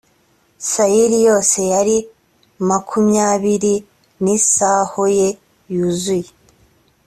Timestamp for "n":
4.23-4.25